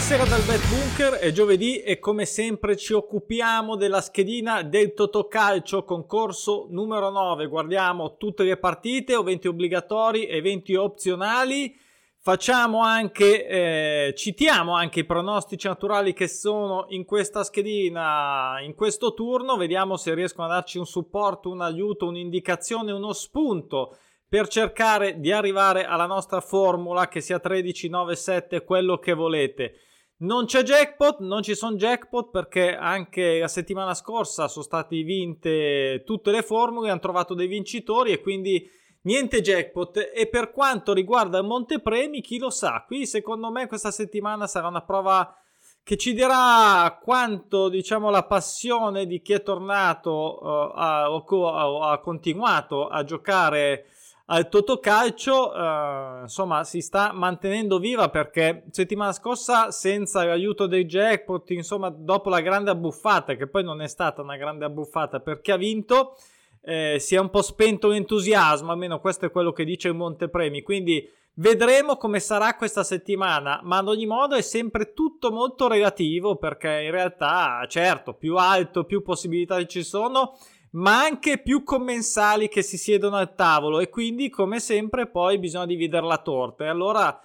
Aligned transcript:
Buonasera 0.00 0.24
dal 0.24 0.46
Bet 0.46 0.66
Bunker, 0.70 1.12
è 1.18 1.30
giovedì 1.30 1.82
e 1.82 1.98
come 1.98 2.24
sempre 2.24 2.74
ci 2.74 2.94
occupiamo 2.94 3.76
della 3.76 4.00
schedina 4.00 4.62
del 4.62 4.94
Totocalcio 4.94 5.84
concorso 5.84 6.68
numero 6.70 7.10
9. 7.10 7.46
Guardiamo 7.46 8.16
tutte 8.16 8.42
le 8.44 8.56
partite, 8.56 9.12
eventi 9.12 9.46
obbligatori, 9.46 10.26
eventi 10.26 10.74
opzionali. 10.74 11.78
Facciamo 12.18 12.80
anche, 12.80 13.46
eh, 13.46 14.14
citiamo 14.16 14.74
anche 14.74 15.00
i 15.00 15.04
pronostici 15.04 15.66
naturali 15.66 16.14
che 16.14 16.28
sono 16.28 16.86
in 16.88 17.04
questa 17.04 17.44
schedina, 17.44 18.58
in 18.62 18.74
questo 18.74 19.12
turno. 19.12 19.58
Vediamo 19.58 19.98
se 19.98 20.14
riescono 20.14 20.46
a 20.46 20.52
darci 20.52 20.78
un 20.78 20.86
supporto, 20.86 21.50
un 21.50 21.60
aiuto, 21.60 22.06
un'indicazione, 22.06 22.90
uno 22.90 23.12
spunto 23.12 23.98
per 24.30 24.46
cercare 24.46 25.18
di 25.18 25.32
arrivare 25.32 25.84
alla 25.84 26.06
nostra 26.06 26.40
formula 26.40 27.08
che 27.08 27.20
sia 27.20 27.40
13, 27.40 27.88
9, 27.88 28.14
7, 28.14 28.62
quello 28.62 28.98
che 28.98 29.12
volete. 29.12 29.72
Non 30.18 30.44
c'è 30.44 30.62
jackpot, 30.62 31.18
non 31.18 31.42
ci 31.42 31.56
sono 31.56 31.74
jackpot 31.74 32.30
perché 32.30 32.76
anche 32.76 33.40
la 33.40 33.48
settimana 33.48 33.92
scorsa 33.92 34.46
sono 34.46 34.64
state 34.64 35.02
vinte 35.02 36.04
tutte 36.06 36.30
le 36.30 36.42
formule, 36.42 36.90
hanno 36.90 37.00
trovato 37.00 37.34
dei 37.34 37.48
vincitori 37.48 38.12
e 38.12 38.20
quindi 38.20 38.64
niente 39.02 39.40
jackpot. 39.40 40.12
E 40.14 40.28
per 40.28 40.52
quanto 40.52 40.92
riguarda 40.92 41.38
il 41.38 41.46
Montepremi, 41.46 42.20
chi 42.20 42.38
lo 42.38 42.50
sa, 42.50 42.84
qui 42.86 43.06
secondo 43.06 43.50
me 43.50 43.66
questa 43.66 43.90
settimana 43.90 44.46
sarà 44.46 44.68
una 44.68 44.84
prova 44.84 45.34
che 45.82 45.96
ci 45.96 46.14
dirà 46.14 47.00
quanto 47.02 47.68
diciamo 47.68 48.10
la 48.10 48.22
passione 48.22 49.06
di 49.06 49.20
chi 49.22 49.32
è 49.32 49.42
tornato 49.42 50.38
uh, 50.40 50.72
ha, 50.76 51.10
o 51.10 51.82
ha 51.82 51.98
continuato 51.98 52.86
a 52.86 53.02
giocare 53.02 53.86
al 54.32 54.48
Totocalcio 54.48 55.54
eh, 55.54 56.20
insomma 56.22 56.64
si 56.64 56.80
sta 56.80 57.12
mantenendo 57.12 57.78
viva 57.78 58.08
perché 58.10 58.64
settimana 58.70 59.12
scorsa 59.12 59.70
senza 59.70 60.24
l'aiuto 60.24 60.66
dei 60.66 60.86
jackpot 60.86 61.50
insomma 61.50 61.90
dopo 61.90 62.28
la 62.28 62.40
grande 62.40 62.70
abbuffata 62.70 63.34
che 63.34 63.48
poi 63.48 63.64
non 63.64 63.80
è 63.82 63.88
stata 63.88 64.22
una 64.22 64.36
grande 64.36 64.64
abbuffata 64.64 65.20
perché 65.20 65.52
ha 65.52 65.56
vinto 65.56 66.16
eh, 66.62 66.96
si 66.98 67.14
è 67.14 67.18
un 67.18 67.30
po' 67.30 67.42
spento 67.42 67.88
l'entusiasmo 67.88 68.70
almeno 68.70 69.00
questo 69.00 69.26
è 69.26 69.30
quello 69.30 69.52
che 69.52 69.64
dice 69.64 69.88
il 69.88 69.94
Montepremi. 69.94 70.62
Quindi 70.62 71.08
vedremo 71.34 71.96
come 71.96 72.20
sarà 72.20 72.54
questa 72.56 72.84
settimana 72.84 73.60
ma 73.62 73.78
ad 73.78 73.88
ogni 73.88 74.06
modo 74.06 74.34
è 74.34 74.42
sempre 74.42 74.92
tutto 74.92 75.30
molto 75.30 75.68
relativo 75.68 76.36
perché 76.36 76.82
in 76.82 76.90
realtà 76.90 77.64
certo 77.68 78.14
più 78.14 78.36
alto 78.36 78.84
più 78.84 79.02
possibilità 79.02 79.64
ci 79.64 79.82
sono 79.82 80.36
ma 80.70 81.02
anche 81.02 81.38
più 81.38 81.62
commensali 81.62 82.48
che 82.48 82.62
si 82.62 82.78
siedono 82.78 83.16
al 83.16 83.34
tavolo 83.34 83.80
e 83.80 83.88
quindi 83.88 84.28
come 84.28 84.60
sempre 84.60 85.08
poi 85.08 85.38
bisogna 85.38 85.66
dividere 85.66 86.06
la 86.06 86.18
torta 86.18 86.64
e 86.64 86.68
allora 86.68 87.20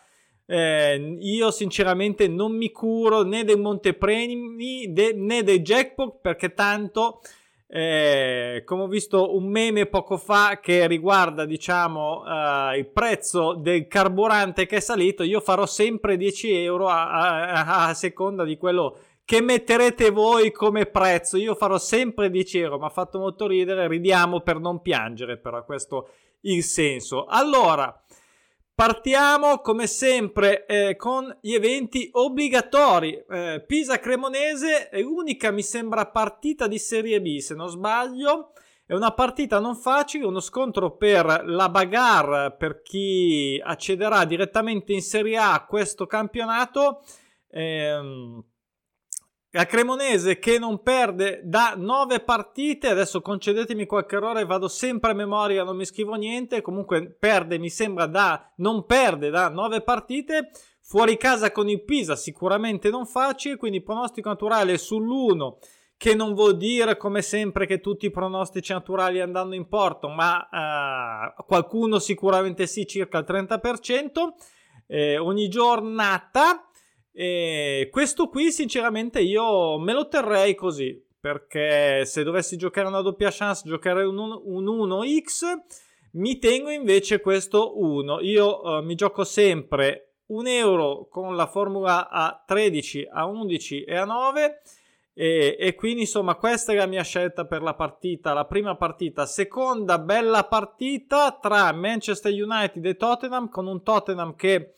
eh, 0.48 1.18
io 1.20 1.52
sinceramente 1.52 2.28
non 2.28 2.56
mi 2.56 2.72
curo 2.72 3.23
né 3.23 3.44
dei 3.44 3.58
montepremi 3.58 4.92
de, 4.94 5.14
né 5.14 5.44
dei 5.44 5.62
jackpot 5.62 6.20
perché 6.22 6.54
tanto 6.54 7.22
eh, 7.68 8.62
come 8.64 8.84
ho 8.84 8.88
visto 8.88 9.36
un 9.36 9.50
meme 9.50 9.88
poco 9.88 10.18
fa 10.18 10.60
che 10.60 10.86
riguarda 10.86 11.46
diciamo 11.46 12.22
uh, 12.22 12.76
il 12.76 12.88
prezzo 12.88 13.54
del 13.54 13.88
carburante 13.88 14.68
che 14.68 14.78
è 14.78 14.80
salito 14.80 15.23
io 15.23 15.40
farò 15.40 15.66
sempre 15.66 16.16
10 16.16 16.52
euro 16.54 16.88
a, 16.90 17.10
a, 17.10 17.88
a 17.88 17.94
seconda 17.96 18.44
di 18.44 18.56
quello 18.58 18.98
che 19.26 19.42
metterete 19.42 20.12
voi 20.12 20.52
come 20.52 20.86
prezzo. 20.86 21.36
Io 21.38 21.56
farò 21.56 21.80
sempre 21.80 22.30
10 22.30 22.59
euro, 22.59 22.78
mi 22.78 22.86
ha 22.86 22.90
fatto 22.90 23.18
molto 23.18 23.48
ridere, 23.48 23.88
ridiamo 23.88 24.42
per 24.42 24.59
non 24.59 24.82
piangere, 24.82 25.38
però 25.38 25.66
questo 25.66 26.09
il 26.42 26.64
senso. 26.64 27.26
Allora, 27.26 27.99
partiamo 28.76 29.60
come 29.61 29.88
sempre 29.88 30.67
eh, 30.67 30.95
con 30.95 31.36
gli 31.42 31.54
eventi 31.54 32.08
obbligatori. 32.11 33.26
Eh, 33.27 33.64
Pisa 33.66 33.99
Cremonese 33.99 34.89
è 34.89 35.02
l'unica, 35.02 35.49
mi 35.49 35.64
sembra, 35.64 36.05
partita 36.05 36.67
di 36.67 36.78
Serie 36.78 37.20
B, 37.20 37.39
se 37.39 37.55
non 37.55 37.67
sbaglio. 37.67 38.52
È 38.86 38.94
una 38.94 39.14
partita 39.14 39.60
non 39.60 39.76
facile, 39.76 40.28
uno 40.28 40.39
scontro 40.39 40.95
per 40.95 41.42
la 41.45 41.70
bagarre 41.70 42.55
per 42.55 42.83
chi 42.83 43.60
accederà 43.64 44.26
direttamente 44.26 44.94
in 44.94 45.02
Serie 45.02 45.38
A 45.38 45.54
a 45.54 45.66
questo 45.66 46.05
campionato. 46.05 47.02
Ehm, 47.49 48.44
la 49.55 49.66
Cremonese 49.66 50.38
che 50.38 50.60
non 50.60 50.83
perde 50.83 51.39
da 51.45 51.76
9 51.77 52.20
partite, 52.20 52.89
adesso 52.89 53.21
concedetemi 53.21 53.86
qualche 53.86 54.17
errore, 54.17 54.43
vado 54.43 54.67
sempre 54.67 55.11
a 55.11 55.14
memoria, 55.14 55.64
non 55.64 55.77
mi 55.77 55.86
scrivo 55.86 56.16
niente, 56.16 56.61
comunque 56.61 57.10
perde, 57.10 57.58
mi 57.58 57.70
sembra 57.70 58.05
da, 58.05 58.52
non 58.58 58.86
perde 58.86 59.30
da 59.30 59.48
9 59.48 59.80
partite, 59.80 60.52
fuori 60.82 61.16
casa 61.16 61.54
con 61.54 61.70
il 61.70 61.86
Pisa 61.86 62.17
sicuramente 62.17 62.89
non 62.89 63.05
facile, 63.05 63.55
quindi 63.55 63.82
pronostico 63.82 64.27
naturale 64.27 64.73
sull'1 64.73 65.54
che 65.95 66.16
non 66.16 66.33
vuol 66.33 66.58
dire 66.58 66.98
come 66.98 67.22
sempre 67.22 67.66
che 67.66 67.80
tutti 67.80 68.08
i 68.08 68.11
pronostici 68.11 68.73
naturali 68.73 69.22
andranno 69.22 69.55
in 69.55 69.70
porto, 69.70 70.10
ma 70.10 70.49
uh, 71.37 71.45
qualcuno 71.45 71.99
sicuramente 71.99 72.67
sì, 72.67 72.86
circa 72.86 73.20
il 73.20 73.26
30%. 73.26 74.33
Eh, 74.87 75.17
ogni 75.17 75.48
giornata 75.48 76.67
e 77.17 77.87
questo 77.92 78.27
qui, 78.27 78.52
sinceramente, 78.52 79.21
io 79.21 79.80
me 79.80 79.93
lo 79.93 80.09
terrei 80.09 80.53
così. 80.53 81.02
Perché 81.17 82.03
se 82.05 82.23
dovessi 82.23 82.58
giocare 82.58 82.87
una 82.87 82.99
doppia 82.99 83.30
chance, 83.31 83.64
giocare 83.65 84.03
un, 84.03 84.17
un 84.17 84.65
1x. 84.65 85.43
Mi 86.11 86.37
tengo 86.39 86.70
invece 86.70 87.21
questo 87.21 87.80
1. 87.81 88.20
Io 88.20 88.61
uh, 88.61 88.83
mi 88.83 88.95
gioco 88.95 89.23
sempre 89.23 90.15
un 90.27 90.45
euro 90.45 91.08
con 91.09 91.37
la 91.37 91.48
formula 91.48 92.09
a 92.09 92.43
13, 92.45 93.08
a 93.09 93.25
11 93.25 93.83
e 93.86 93.95
a 93.95 94.04
9. 94.04 94.61
E, 95.14 95.55
e, 95.58 95.75
quindi 95.75 96.02
insomma 96.02 96.36
questa 96.36 96.73
è 96.73 96.75
la 96.75 96.86
mia 96.86 97.04
scelta 97.04 97.45
per 97.45 97.61
la 97.61 97.73
partita 97.73 98.33
la 98.33 98.43
prima 98.43 98.75
partita 98.75 99.25
seconda 99.25 99.98
bella 99.98 100.43
partita 100.43 101.39
tra 101.42 101.71
Manchester 101.71 102.33
United 102.33 102.86
e 102.86 102.98
Tottenham 102.98 103.48
con 103.48 103.65
un 103.65 103.81
Tottenham 103.81 104.36
che 104.36 104.73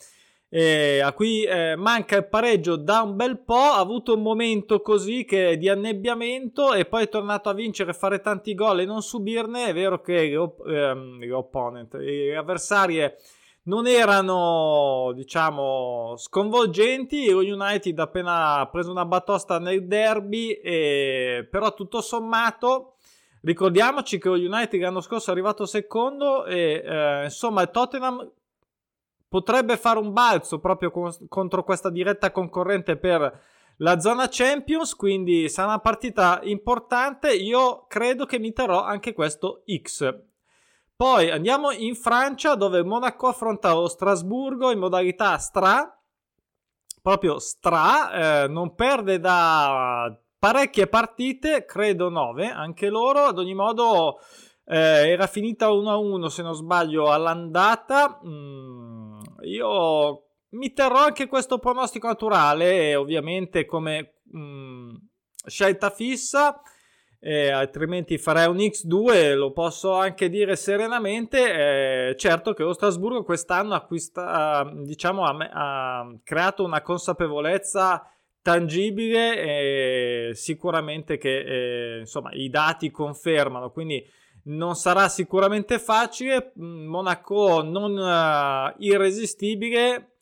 eh, 0.50 1.02
a 1.02 1.12
cui 1.12 1.44
eh, 1.44 1.76
manca 1.76 2.16
il 2.16 2.28
pareggio 2.28 2.78
da 2.78 3.02
un 3.02 3.16
bel 3.16 3.40
po', 3.40 3.56
ha 3.56 3.80
avuto 3.80 4.14
un 4.14 4.22
momento 4.22 4.82
così 4.82 5.26
che 5.26 5.58
di 5.58 5.68
annebbiamento 5.68 6.74
e 6.74 6.86
poi 6.86 7.04
è 7.04 7.10
tornato 7.10 7.50
a 7.50 7.54
vincere, 7.54 7.94
fare 7.94 8.22
tanti 8.22 8.54
gol 8.54 8.80
e 8.80 8.86
non 8.86 9.02
subirne. 9.02 9.68
È 9.68 9.74
vero 9.74 10.00
che 10.00 10.32
ehm, 10.32 11.20
gli 11.20 11.30
opponent, 11.30 11.96
le 11.96 12.36
avversarie 12.36 13.18
non 13.64 13.88
erano, 13.88 15.12
diciamo, 15.14 16.16
sconvolgenti. 16.18 17.30
Lo 17.30 17.40
United 17.40 18.00
ha 18.00 18.04
appena 18.04 18.70
preso 18.72 18.92
una 18.92 19.06
batosta 19.06 19.60
nel 19.60 19.86
derby, 19.86 20.52
e, 20.52 21.46
però 21.50 21.74
tutto 21.74 22.00
sommato. 22.00 22.94
Ricordiamoci 23.42 24.18
che 24.18 24.30
lo 24.30 24.36
United 24.36 24.80
l'anno 24.80 25.02
scorso 25.02 25.30
è 25.30 25.34
arrivato 25.34 25.66
secondo 25.66 26.46
e 26.46 26.84
eh, 26.84 27.24
insomma 27.26 27.62
il 27.62 27.70
Tottenham 27.70 28.32
potrebbe 29.28 29.78
fare 29.78 30.00
un 30.00 30.14
balzo 30.14 30.60
proprio 30.60 30.92
con, 30.92 31.14
contro 31.28 31.64
questa 31.64 31.90
diretta 31.90 32.32
concorrente 32.32 32.98
per 32.98 33.42
la 33.78 34.00
zona 34.00 34.28
Champions, 34.30 34.96
quindi 34.96 35.50
sarà 35.50 35.68
una 35.68 35.80
partita 35.80 36.40
importante. 36.44 37.34
Io 37.34 37.86
credo 37.88 38.26
che 38.26 38.40
mi 38.40 38.52
terrò 38.54 38.84
anche 38.84 39.14
questo 39.14 39.64
X. 39.72 40.16
Poi 40.96 41.30
andiamo 41.30 41.72
in 41.72 41.94
Francia 41.94 42.56
dove 42.56 42.84
Monaco 42.84 43.28
affronta 43.28 43.72
lo 43.74 43.88
Strasburgo 43.88 44.72
in 44.72 44.80
modalità 44.80 45.38
stra, 45.38 45.96
proprio 47.04 47.38
stra, 47.38 48.44
eh, 48.44 48.48
non 48.48 48.74
perde 48.74 49.20
da 49.20 50.12
parecchie 50.40 50.88
partite, 50.88 51.66
credo 51.66 52.10
9, 52.10 52.50
anche 52.50 52.90
loro, 52.90 53.26
ad 53.26 53.38
ogni 53.38 53.54
modo 53.54 54.18
eh, 54.66 55.10
era 55.10 55.28
finita 55.28 55.68
1-1 55.68 56.26
se 56.26 56.42
non 56.42 56.56
sbaglio 56.56 57.12
all'andata. 57.12 58.20
Mm 58.26 59.17
io 59.42 60.28
mi 60.50 60.74
terrò 60.74 61.06
anche 61.06 61.28
questo 61.28 61.60
pronostico 61.60 62.08
naturale, 62.08 62.96
ovviamente 62.96 63.66
come 63.66 64.20
mh, 64.24 64.40
mm, 64.40 64.96
scelta 65.46 65.90
fissa. 65.90 66.62
Eh, 67.20 67.50
altrimenti 67.50 68.20
farei 68.20 68.48
un 68.48 68.58
X2, 68.58 69.36
lo 69.36 69.52
posso 69.52 69.94
anche 69.94 70.30
dire 70.30 70.56
serenamente. 70.56 72.10
Eh, 72.10 72.16
certo 72.16 72.54
che 72.54 72.64
lo 72.64 72.74
Strasburgo 72.74 73.24
quest'anno 73.24 73.74
acquista, 73.74 74.70
diciamo, 74.74 75.26
ha, 75.26 75.36
ha, 75.52 76.16
creato 76.24 76.64
una 76.64 76.82
consapevolezza 76.82 78.10
tangibile 78.42 80.30
e 80.30 80.36
sicuramente 80.36 81.18
che 81.18 81.96
eh, 81.96 82.00
insomma 82.00 82.32
i 82.34 82.50
dati 82.50 82.92
confermano. 82.92 83.72
Quindi 83.72 84.06
non 84.48 84.76
sarà 84.76 85.08
sicuramente 85.10 85.80
facile. 85.80 86.54
Mm, 86.60 86.86
Monaco 86.86 87.62
non 87.64 87.98
uh, 87.98 88.74
irresistibile, 88.80 90.18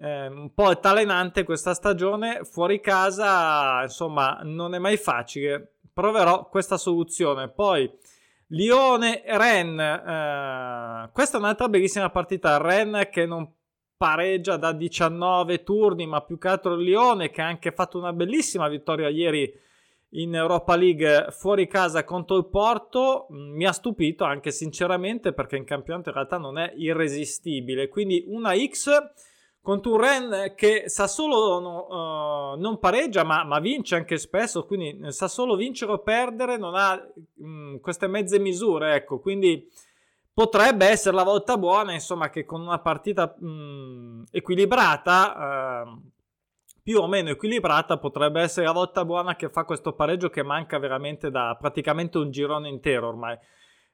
eh, 0.00 0.26
un 0.28 0.52
po' 0.54 0.66
altalenante 0.66 1.44
questa 1.44 1.74
stagione. 1.74 2.44
Fuori 2.44 2.80
casa, 2.80 3.82
insomma, 3.82 4.40
non 4.42 4.74
è 4.74 4.78
mai 4.78 4.96
facile. 4.96 5.74
Proverò 5.92 6.48
questa 6.48 6.76
soluzione. 6.76 7.48
Poi 7.48 7.90
Lione 8.48 9.22
Ren, 9.26 9.78
eh, 9.78 11.10
questa 11.12 11.36
è 11.36 11.40
un'altra 11.40 11.68
bellissima 11.68 12.10
partita. 12.10 12.58
Ren 12.58 13.08
che 13.10 13.26
non 13.26 13.52
pareggia 13.96 14.56
da 14.56 14.72
19 14.72 15.64
turni, 15.64 16.06
ma 16.06 16.22
più 16.22 16.38
che 16.38 16.48
altro 16.48 16.74
il 16.74 16.84
Lione 16.84 17.30
che 17.30 17.42
ha 17.42 17.46
anche 17.46 17.72
fatto 17.72 17.98
una 17.98 18.12
bellissima 18.12 18.68
vittoria 18.68 19.08
ieri 19.08 19.52
in 20.10 20.34
Europa 20.34 20.74
League 20.74 21.26
fuori 21.30 21.66
casa 21.66 22.04
contro 22.04 22.36
il 22.38 22.46
Porto 22.46 23.26
mm, 23.30 23.54
mi 23.54 23.66
ha 23.66 23.72
stupito 23.72 24.24
anche 24.24 24.50
sinceramente 24.50 25.32
perché 25.32 25.56
in 25.56 25.64
campionato 25.64 26.08
in 26.08 26.14
realtà 26.14 26.38
non 26.38 26.58
è 26.58 26.72
irresistibile. 26.76 27.88
Quindi 27.88 28.24
una 28.26 28.54
X 28.56 28.90
contro 29.60 29.94
un 29.94 30.00
Ren 30.00 30.54
che 30.54 30.84
sa 30.86 31.06
solo 31.06 31.60
no, 31.60 32.52
uh, 32.54 32.58
non 32.58 32.78
pareggia 32.78 33.22
ma, 33.22 33.44
ma, 33.44 33.58
vince 33.58 33.96
anche 33.96 34.16
spesso 34.16 34.64
quindi 34.64 35.12
sa 35.12 35.28
solo 35.28 35.56
vincere 35.56 35.92
o 35.92 35.98
perdere 35.98 36.56
non 36.56 36.74
ha 36.74 36.94
mh, 36.94 37.46
mm, 37.46 37.76
queste 37.76 38.06
mezze 38.06 38.38
misure 38.38 38.94
ecco. 38.94 39.18
Quindi 39.18 39.68
potrebbe 40.32 40.86
essere 40.86 41.16
la 41.16 41.24
volta 41.24 41.58
buona 41.58 41.92
insomma 41.92 42.30
che 42.30 42.46
con 42.46 42.62
una 42.62 42.78
partita 42.78 43.34
mh, 43.38 43.46
mm, 43.46 44.22
equilibrata 44.30 45.84
uh, 45.84 46.00
più 46.88 47.00
o 47.00 47.06
meno 47.06 47.28
equilibrata, 47.28 47.98
potrebbe 47.98 48.40
essere 48.40 48.64
la 48.64 48.72
volta 48.72 49.04
buona 49.04 49.36
che 49.36 49.50
fa 49.50 49.64
questo 49.64 49.92
pareggio 49.92 50.30
che 50.30 50.42
manca 50.42 50.78
veramente 50.78 51.30
da 51.30 51.54
praticamente 51.60 52.16
un 52.16 52.30
girone 52.30 52.70
intero 52.70 53.08
ormai. 53.08 53.36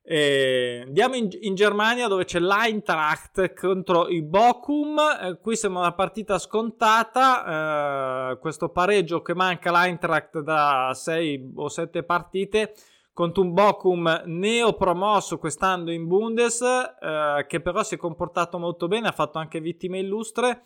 E 0.00 0.82
andiamo 0.86 1.16
in, 1.16 1.28
in, 1.40 1.56
Germania 1.56 2.06
dove 2.06 2.24
c'è 2.24 2.38
l'Eintracht 2.38 3.52
contro 3.52 4.06
il 4.06 4.22
Bochum. 4.22 4.96
Eh, 5.20 5.38
qui 5.42 5.56
sembra 5.56 5.80
una 5.80 5.92
partita 5.92 6.38
scontata. 6.38 8.30
Eh, 8.30 8.38
questo 8.38 8.68
pareggio 8.68 9.22
che 9.22 9.34
manca 9.34 9.72
l'Eintracht 9.72 10.38
da 10.38 10.92
6 10.94 11.52
o 11.56 11.68
7 11.68 12.04
partite 12.04 12.74
contro 13.12 13.42
un 13.42 13.54
Bochum 13.54 14.22
neopromosso 14.24 15.38
quest'anno 15.38 15.90
in 15.90 16.06
Bundes, 16.06 16.60
eh, 16.60 17.44
che 17.48 17.60
però 17.60 17.82
si 17.82 17.96
è 17.96 17.98
comportato 17.98 18.56
molto 18.60 18.86
bene, 18.86 19.08
ha 19.08 19.12
fatto 19.12 19.38
anche 19.38 19.58
vittime 19.58 19.98
illustre. 19.98 20.62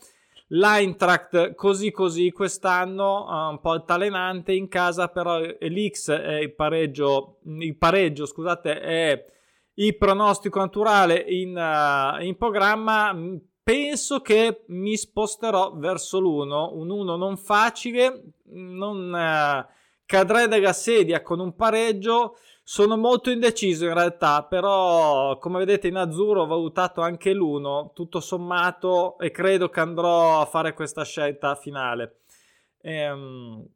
L'Eintracht 0.51 1.55
così 1.55 1.91
così 1.91 2.31
quest'anno, 2.33 3.27
un 3.51 3.61
po' 3.61 3.73
altalenante 3.73 4.53
in 4.53 4.69
casa, 4.69 5.09
però 5.09 5.39
l'X 5.39 6.11
è 6.11 6.37
il 6.37 6.55
pareggio, 6.55 7.41
il 7.45 7.77
pareggio 7.77 8.25
scusate, 8.25 8.81
è 8.81 9.25
il 9.75 9.97
pronostico 9.97 10.59
naturale 10.59 11.19
in, 11.19 11.57
uh, 11.57 12.23
in 12.23 12.37
programma. 12.37 13.15
Penso 13.63 14.21
che 14.23 14.65
mi 14.69 14.97
sposterò 14.97 15.75
verso 15.77 16.19
l'1, 16.19 16.75
un 16.75 16.91
1 16.91 17.17
non 17.17 17.37
facile, 17.37 18.33
non 18.45 19.13
uh, 19.13 19.71
cadrei 20.07 20.49
dalla 20.49 20.73
sedia 20.73 21.21
con 21.21 21.41
un 21.41 21.55
pareggio 21.55 22.39
sono 22.69 22.99
molto 22.99 23.31
indeciso 23.31 23.87
in 23.87 23.95
realtà, 23.95 24.45
però 24.45 25.39
come 25.39 25.57
vedete 25.57 25.89
in 25.89 25.97
azzurro 25.97 26.43
ho 26.43 26.47
valutato 26.47 27.01
anche 27.01 27.33
l'uno, 27.33 27.93
tutto 27.95 28.21
sommato, 28.21 29.17
e 29.21 29.31
credo 29.31 29.71
che 29.71 29.81
andrò 29.81 30.43
a 30.43 30.45
fare 30.45 30.75
questa 30.75 31.03
scelta 31.03 31.55
finale. 31.55 32.19
Ehm, 32.83 33.67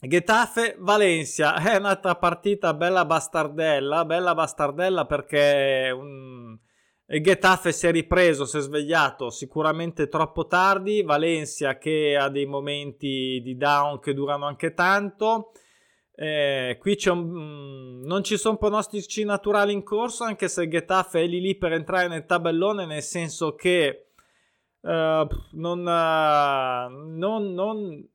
Getafe 0.00 0.74
Valencia 0.80 1.54
è 1.62 1.76
un'altra 1.76 2.16
partita 2.16 2.74
bella 2.74 3.04
bastardella, 3.04 4.04
bella 4.04 4.34
bastardella 4.34 5.06
perché 5.06 5.94
un... 5.94 6.58
Getafe 7.06 7.70
si 7.70 7.86
è 7.86 7.92
ripreso, 7.92 8.46
si 8.46 8.56
è 8.56 8.60
svegliato 8.60 9.30
sicuramente 9.30 10.08
troppo 10.08 10.48
tardi, 10.48 11.02
Valencia 11.02 11.78
che 11.78 12.16
ha 12.16 12.28
dei 12.28 12.46
momenti 12.46 13.40
di 13.44 13.56
down 13.56 14.00
che 14.00 14.12
durano 14.12 14.46
anche 14.46 14.74
tanto 14.74 15.52
eh, 16.20 16.78
qui 16.80 16.98
un, 17.06 17.18
mm, 17.20 18.02
non 18.04 18.24
ci 18.24 18.36
sono 18.36 18.56
pronostici 18.56 19.22
naturali 19.22 19.72
in 19.72 19.84
corso, 19.84 20.24
anche 20.24 20.48
se 20.48 20.66
Getafe 20.66 21.20
è 21.20 21.26
lì 21.28 21.40
lì 21.40 21.54
per 21.54 21.72
entrare 21.72 22.08
nel 22.08 22.26
tabellone, 22.26 22.86
nel 22.86 23.02
senso 23.02 23.54
che 23.54 24.08
uh, 24.80 24.88
non, 25.52 25.78
uh, 25.78 27.16
non, 27.16 27.54
non, 27.54 28.08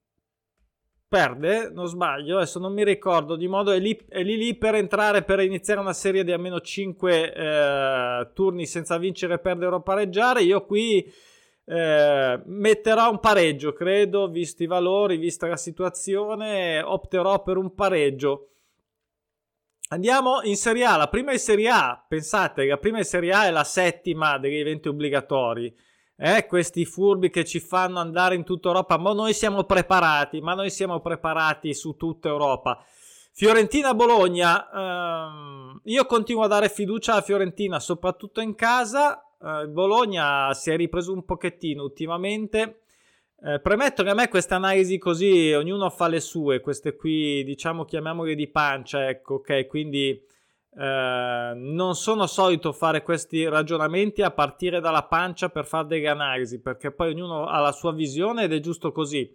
perde, 1.08 1.70
non 1.72 1.88
sbaglio, 1.88 2.36
adesso 2.36 2.60
non 2.60 2.74
mi 2.74 2.84
ricordo, 2.84 3.38
di 3.38 3.48
modo 3.48 3.72
è 3.72 3.80
lì, 3.80 3.98
è 4.10 4.22
lì, 4.22 4.36
lì 4.36 4.58
per 4.58 4.76
entrare, 4.76 5.24
per 5.24 5.40
iniziare 5.40 5.80
una 5.80 5.94
serie 5.94 6.26
di 6.26 6.34
almeno 6.34 6.60
5 6.60 7.34
uh, 7.38 8.34
turni 8.34 8.66
senza 8.66 8.98
vincere, 8.98 9.40
perdere 9.40 9.76
o 9.76 9.82
pareggiare. 9.82 10.44
Io 10.44 10.66
qui 10.66 11.10
eh, 11.66 12.42
metterò 12.46 13.10
un 13.10 13.20
pareggio, 13.20 13.74
credo, 13.74 14.28
visti 14.28 14.64
i 14.64 14.68
valori, 14.68 15.18
vista 15.18 15.48
la 15.48 15.58
situazione, 15.58 16.82
opterò 16.82 17.42
per 17.42 17.58
un 17.58 17.74
pareggio. 17.74 18.50
Andiamo 19.90 20.42
in 20.44 20.56
Serie 20.56 20.86
A, 20.86 20.98
la 20.98 21.08
prima 21.08 21.32
in 21.32 21.40
Serie 21.40 21.70
A, 21.70 22.04
pensate, 22.08 22.66
la 22.66 22.78
prima 22.78 22.98
in 22.98 23.04
Serie 23.04 23.32
A 23.32 23.46
è 23.46 23.52
la 23.52 23.64
settima 23.64 24.38
degli 24.40 24.58
eventi 24.58 24.88
obbligatori. 24.88 25.74
Eh, 26.16 26.46
questi 26.48 26.86
furbi 26.86 27.30
che 27.30 27.44
ci 27.44 27.60
fanno 27.60 28.00
andare 28.00 28.36
in 28.36 28.44
tutta 28.44 28.70
Europa, 28.70 28.98
ma 28.98 29.14
noi 29.14 29.34
siamo 29.34 29.64
preparati, 29.64 30.42
ma 30.42 30.54
noi 30.54 30.70
siamo 30.70 31.00
preparati 31.00 31.74
su 31.74 31.96
tutta 31.96 32.30
Europa. 32.30 32.84
Fiorentina-Bologna, 33.34 34.70
ehm, 34.72 35.82
io 35.86 36.06
continuo 36.06 36.44
a 36.44 36.48
dare 36.48 36.70
fiducia 36.70 37.14
alla 37.14 37.22
Fiorentina, 37.22 37.80
soprattutto 37.80 38.42
in 38.42 38.54
casa, 38.54 39.33
Uh, 39.44 39.68
Bologna 39.68 40.54
si 40.54 40.72
è 40.72 40.78
ripreso 40.78 41.12
un 41.12 41.26
pochettino 41.26 41.84
ultimamente. 41.84 42.84
Eh, 43.46 43.60
premetto 43.60 44.04
che 44.04 44.10
a 44.10 44.14
me 44.14 44.30
queste 44.30 44.54
analisi 44.54 44.98
così, 44.98 45.52
ognuno 45.52 45.90
fa 45.90 46.08
le 46.08 46.22
sue, 46.22 46.62
queste 46.62 46.96
qui 46.96 47.44
diciamo 47.44 47.84
chiamiamole 47.84 48.36
di 48.36 48.48
pancia, 48.48 49.10
ecco, 49.10 49.34
ok, 49.36 49.68
quindi 49.68 50.12
eh, 50.12 51.52
non 51.54 51.94
sono 51.96 52.26
solito 52.26 52.72
fare 52.72 53.04
questi 53.04 53.46
ragionamenti 53.50 54.22
a 54.22 54.32
partire 54.32 54.80
dalla 54.80 55.04
pancia 55.04 55.50
per 55.50 55.66
fare 55.66 55.88
delle 55.88 56.08
analisi, 56.08 56.62
perché 56.62 56.92
poi 56.92 57.10
ognuno 57.10 57.46
ha 57.48 57.60
la 57.60 57.74
sua 57.74 57.92
visione 57.92 58.44
ed 58.44 58.54
è 58.54 58.62
giusto 58.62 58.94
così. 58.94 59.30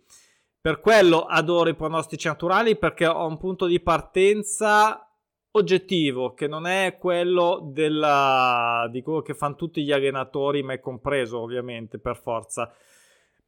Per 0.58 0.81
quello 0.81 1.26
adoro 1.26 1.69
i 1.69 1.75
pronostici 1.75 2.28
naturali 2.28 2.76
perché 2.78 3.06
ho 3.06 3.26
un 3.26 3.37
punto 3.37 3.66
di 3.66 3.78
partenza 3.78 5.07
oggettivo 5.53 6.35
che 6.35 6.47
non 6.47 6.67
è 6.67 6.97
quello 6.99 7.61
della, 7.73 8.89
di 8.91 9.03
quello 9.03 9.23
che 9.23 9.35
fanno 9.35 9.56
tutti 9.56 9.83
gli 9.83 9.93
allenatori, 9.93 10.62
me 10.62 10.81
compreso 10.81 11.41
ovviamente 11.41 11.99
per 11.99 12.17
forza. 12.17 12.73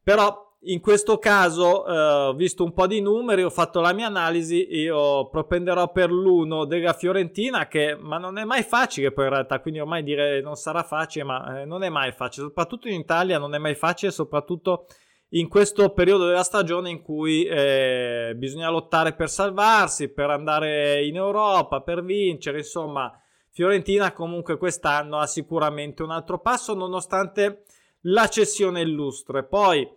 Però 0.03 0.49
in 0.65 0.79
questo 0.79 1.17
caso 1.17 1.85
eh, 1.85 2.35
visto 2.35 2.63
un 2.63 2.73
po' 2.73 2.85
di 2.85 3.01
numeri, 3.01 3.43
ho 3.43 3.49
fatto 3.49 3.81
la 3.81 3.93
mia 3.93 4.07
analisi, 4.07 4.75
io 4.75 5.27
propenderò 5.29 5.91
per 5.91 6.11
l'uno 6.11 6.65
della 6.65 6.93
Fiorentina 6.93 7.67
che 7.67 7.95
ma 7.99 8.17
non 8.17 8.37
è 8.37 8.43
mai 8.43 8.63
facile 8.63 9.11
poi 9.11 9.25
in 9.25 9.31
realtà, 9.31 9.59
quindi 9.59 9.79
ormai 9.79 10.03
dire 10.03 10.41
non 10.41 10.55
sarà 10.55 10.83
facile, 10.83 11.23
ma 11.23 11.61
eh, 11.61 11.65
non 11.65 11.83
è 11.83 11.89
mai 11.89 12.11
facile, 12.11 12.47
soprattutto 12.47 12.87
in 12.87 12.99
Italia 12.99 13.39
non 13.39 13.55
è 13.55 13.57
mai 13.57 13.75
facile, 13.75 14.11
soprattutto 14.11 14.85
in 15.33 15.47
questo 15.47 15.91
periodo 15.91 16.27
della 16.27 16.43
stagione 16.43 16.89
in 16.89 17.01
cui 17.01 17.45
eh, 17.45 18.33
bisogna 18.35 18.69
lottare 18.69 19.13
per 19.13 19.29
salvarsi, 19.29 20.09
per 20.09 20.29
andare 20.29 21.05
in 21.05 21.15
Europa, 21.15 21.81
per 21.81 22.03
vincere, 22.03 22.59
insomma, 22.59 23.11
Fiorentina 23.49 24.13
comunque 24.13 24.57
quest'anno 24.57 25.17
ha 25.17 25.27
sicuramente 25.27 26.03
un 26.03 26.11
altro 26.11 26.39
passo 26.39 26.73
nonostante 26.73 27.63
la 28.05 28.27
cessione 28.27 28.81
illustre. 28.81 29.45
Poi 29.45 29.87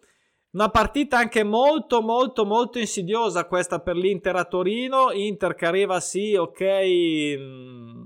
una 0.51 0.69
partita 0.69 1.19
anche 1.19 1.43
molto 1.43 2.01
molto 2.01 2.45
molto 2.45 2.79
insidiosa 2.79 3.47
questa 3.47 3.81
per 3.81 3.97
l'Inter 3.97 4.37
a 4.37 4.45
Torino, 4.45 5.11
Inter 5.13 5.55
che 5.55 5.67
arriva 5.67 5.99
sì, 5.99 6.35
ok, 6.35 6.63
mm, 7.39 8.03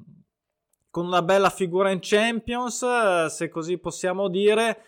con 0.91 1.07
una 1.07 1.23
bella 1.23 1.51
figura 1.51 1.91
in 1.91 1.99
Champions, 2.01 3.27
se 3.27 3.49
così 3.49 3.79
possiamo 3.79 4.29
dire 4.29 4.83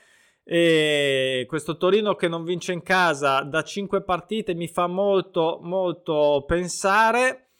e 0.53 1.47
questo 1.47 1.77
Torino 1.77 2.17
che 2.17 2.27
non 2.27 2.43
vince 2.43 2.73
in 2.73 2.83
casa 2.83 3.43
da 3.43 3.63
5 3.63 4.03
partite 4.03 4.53
mi 4.53 4.67
fa 4.67 4.89
molto 4.89 5.61
molto 5.63 6.43
pensare. 6.45 7.51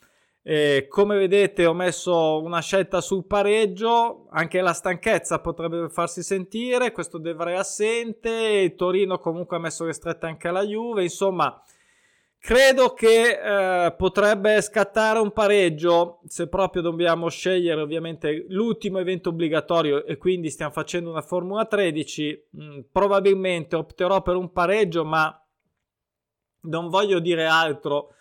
E 0.43 0.87
come 0.89 1.15
vedete 1.15 1.65
ho 1.65 1.73
messo 1.73 2.41
una 2.41 2.59
scelta 2.59 2.99
sul 2.99 3.25
pareggio, 3.25 4.25
anche 4.31 4.59
la 4.59 4.73
stanchezza 4.73 5.39
potrebbe 5.39 5.87
farsi 5.87 6.21
sentire, 6.21 6.91
questo 6.91 7.17
dovrei 7.17 7.55
assente, 7.55 8.73
Torino 8.75 9.19
comunque 9.19 9.55
ha 9.55 9.61
messo 9.61 9.85
le 9.85 9.93
strette 9.93 10.25
anche 10.25 10.49
alla 10.49 10.65
Juve, 10.65 11.03
insomma 11.03 11.63
Credo 12.43 12.95
che 12.95 13.85
eh, 13.85 13.91
potrebbe 13.91 14.59
scattare 14.61 15.19
un 15.19 15.31
pareggio 15.31 16.21
se 16.25 16.47
proprio 16.47 16.81
dobbiamo 16.81 17.29
scegliere 17.29 17.79
ovviamente 17.81 18.47
l'ultimo 18.49 18.97
evento 18.97 19.29
obbligatorio 19.29 20.03
e 20.05 20.17
quindi 20.17 20.49
stiamo 20.49 20.71
facendo 20.71 21.11
una 21.11 21.21
Formula 21.21 21.65
13. 21.65 22.47
Mm, 22.57 22.79
probabilmente 22.91 23.75
opterò 23.75 24.23
per 24.23 24.37
un 24.37 24.51
pareggio, 24.51 25.05
ma 25.05 25.39
non 26.61 26.89
voglio 26.89 27.19
dire 27.19 27.45
altro. 27.45 28.15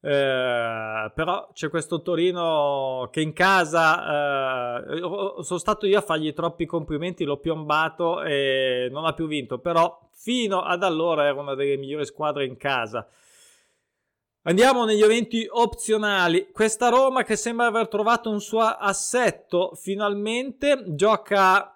Eh, 0.00 1.10
però 1.12 1.50
c'è 1.52 1.68
questo 1.68 2.00
Torino 2.00 3.08
che 3.10 3.22
in 3.22 3.32
casa 3.32 4.84
eh, 4.84 4.98
sono 5.00 5.58
stato 5.58 5.86
io 5.86 5.98
a 5.98 6.02
fargli 6.02 6.32
troppi 6.32 6.64
complimenti, 6.64 7.24
l'ho 7.24 7.38
piombato 7.38 8.22
e 8.22 8.88
non 8.92 9.04
ha 9.04 9.14
più 9.14 9.26
vinto. 9.26 9.58
Però 9.58 10.08
fino 10.12 10.62
ad 10.62 10.84
allora 10.84 11.24
era 11.24 11.40
una 11.40 11.56
delle 11.56 11.76
migliori 11.76 12.06
squadre 12.06 12.44
in 12.44 12.56
casa. 12.56 13.08
Andiamo 14.46 14.84
negli 14.84 15.00
eventi 15.00 15.46
opzionali. 15.48 16.50
Questa 16.52 16.90
Roma 16.90 17.22
che 17.22 17.34
sembra 17.34 17.64
aver 17.64 17.88
trovato 17.88 18.28
un 18.28 18.42
suo 18.42 18.60
assetto 18.60 19.72
finalmente 19.74 20.84
gioca 20.88 21.70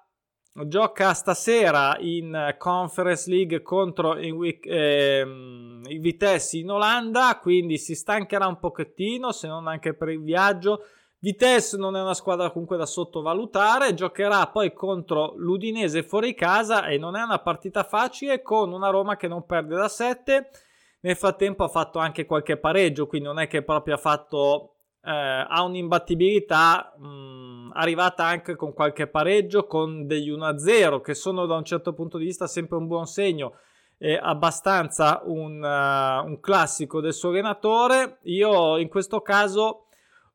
gioca 0.66 1.14
stasera 1.14 1.96
in 2.00 2.56
Conference 2.58 3.30
League 3.30 3.62
contro 3.62 4.16
ehm, 4.16 5.82
il 5.86 6.00
Vitesse 6.00 6.58
in 6.58 6.70
Olanda, 6.70 7.38
quindi 7.40 7.78
si 7.78 7.94
stancherà 7.94 8.46
un 8.46 8.58
pochettino, 8.58 9.32
se 9.32 9.46
non 9.48 9.66
anche 9.66 9.94
per 9.94 10.10
il 10.10 10.22
viaggio. 10.22 10.82
Vitesse 11.20 11.78
non 11.78 11.96
è 11.96 12.02
una 12.02 12.12
squadra 12.12 12.50
comunque 12.50 12.76
da 12.76 12.84
sottovalutare, 12.84 13.94
giocherà 13.94 14.46
poi 14.48 14.74
contro 14.74 15.32
l'Udinese 15.38 16.02
fuori 16.02 16.34
casa 16.34 16.86
e 16.86 16.98
non 16.98 17.16
è 17.16 17.22
una 17.22 17.38
partita 17.38 17.82
facile 17.82 18.42
con 18.42 18.74
una 18.74 18.90
Roma 18.90 19.16
che 19.16 19.26
non 19.26 19.46
perde 19.46 19.74
da 19.74 19.88
7. 19.88 20.50
Nel 21.00 21.16
frattempo 21.16 21.64
ha 21.64 21.68
fatto 21.68 21.98
anche 21.98 22.26
qualche 22.26 22.56
pareggio, 22.56 23.06
quindi 23.06 23.28
non 23.28 23.38
è 23.38 23.46
che 23.46 23.62
proprio 23.62 23.94
ha 23.94 23.98
fatto 23.98 24.74
eh, 25.02 25.10
ha 25.10 25.62
un'imbattibilità 25.62 26.94
mh, 26.98 27.70
arrivata 27.74 28.24
anche 28.24 28.56
con 28.56 28.72
qualche 28.72 29.06
pareggio, 29.06 29.66
con 29.66 30.06
degli 30.06 30.30
1-0 30.30 31.00
che 31.00 31.14
sono 31.14 31.46
da 31.46 31.56
un 31.56 31.64
certo 31.64 31.92
punto 31.92 32.18
di 32.18 32.24
vista 32.24 32.46
sempre 32.46 32.76
un 32.76 32.86
buon 32.86 33.06
segno 33.06 33.54
è 33.98 34.16
abbastanza 34.20 35.22
un, 35.24 35.60
uh, 35.60 36.26
un, 36.26 36.38
classico 36.40 37.00
del 37.00 37.12
suo 37.12 37.30
allenatore. 37.30 38.18
Io 38.22 38.78
in 38.78 38.88
questo 38.88 39.20
caso 39.20 39.86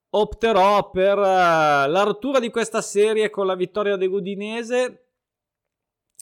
opterò 0.10 0.90
per 0.90 1.18
uh, 1.18 1.22
la 1.22 2.04
rottura 2.04 2.40
di 2.40 2.50
questa 2.50 2.82
serie 2.82 3.30
con 3.30 3.46
la 3.46 3.56
vittoria 3.56 3.96
dell'Udinese. 3.96 5.03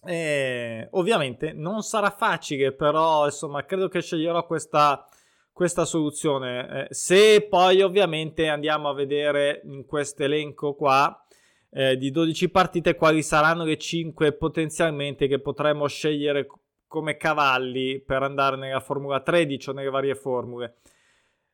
Eh, 0.04 0.88
ovviamente 0.92 1.54
non 1.54 1.82
sarà 1.82 2.10
facile, 2.10 2.74
però 2.74 3.26
insomma 3.26 3.66
credo 3.66 3.88
che 3.88 4.02
sceglierò 4.02 4.46
questa 4.46 5.06
questa 5.54 5.86
soluzione. 5.86 6.88
Eh, 6.90 6.94
se 6.94 7.46
poi 7.48 7.82
ovviamente 7.82 8.48
andiamo 8.48 8.90
a 8.90 8.94
vedere 8.94 9.62
in 9.66 9.86
questo 9.86 10.24
elenco 10.24 10.74
qua 10.74 11.24
eh, 11.70 11.98
di 11.98 12.12
12 12.12 12.50
partite 12.50 12.96
quali 12.96 13.22
saranno 13.22 13.64
le 13.64 13.78
5 13.78 14.34
potenzialmente 14.34 15.28
che 15.28 15.40
potremmo 15.40 15.88
scegliere 15.88 16.48
come 16.88 17.16
cavalli 17.16 18.02
per 18.02 18.24
andare 18.24 18.58
nella 18.58 18.80
Formula 18.80 19.22
13 19.22 19.70
o 19.70 19.74
nelle 19.74 19.90
varie 19.90 20.16
formule. 20.16 20.78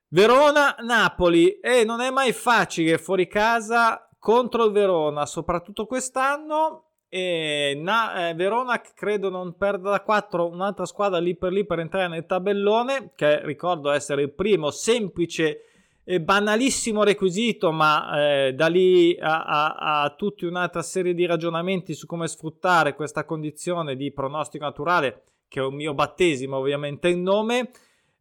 Verona-Napoli 0.10 1.60
e 1.60 1.84
non 1.84 2.00
è 2.00 2.10
mai 2.10 2.32
facile 2.32 2.98
fuori 2.98 3.28
casa 3.28 4.08
contro 4.18 4.66
il 4.66 4.72
Verona, 4.72 5.26
soprattutto 5.26 5.86
quest'anno 5.86 6.87
e 7.10 7.78
na- 7.82 8.30
eh, 8.30 8.34
Verona 8.34 8.82
credo 8.82 9.30
non 9.30 9.56
perda 9.58 9.92
da 9.92 10.02
4 10.02 10.48
un'altra 10.48 10.86
squadra 10.86 11.20
lì 11.20 11.36
per 11.36 11.54
lì 11.54 11.66
per 11.66 11.80
entrare 11.80 12.10
nel 12.10 12.26
tabellone 12.26 13.12
che 13.16 13.46
ricordo 13.46 13.92
essere 13.92 14.24
il 14.24 14.32
primo 14.32 14.72
semplice 14.72 15.62
e 16.04 16.22
banalissimo 16.22 17.04
requisito 17.04 17.72
ma 17.72 18.48
eh, 18.48 18.54
da 18.54 18.68
lì 18.68 19.18
a, 19.20 19.44
a, 19.44 20.04
a 20.04 20.10
tutta 20.16 20.48
un'altra 20.48 20.82
serie 20.82 21.14
di 21.14 21.26
ragionamenti 21.26 21.94
su 21.94 22.06
come 22.06 22.28
sfruttare 22.28 22.94
questa 22.94 23.24
condizione 23.24 23.96
di 23.96 24.12
pronostico 24.12 24.66
naturale 24.66 25.24
che 25.48 25.62
è 25.62 25.64
un 25.64 25.76
mio 25.76 25.94
battesimo 25.94 26.58
ovviamente 26.58 27.08
il 27.08 27.18
nome 27.18 27.72